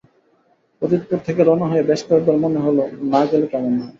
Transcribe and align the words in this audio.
অতিথপুর 0.81 1.19
থেকে 1.25 1.41
রওনা 1.43 1.65
হয়ে 1.71 1.87
বেশ 1.89 2.01
কয়েকবার 2.07 2.35
মনে 2.43 2.59
হল 2.65 2.77
না 3.11 3.21
গেলে 3.29 3.45
কেমন 3.51 3.73
হয়? 3.73 3.89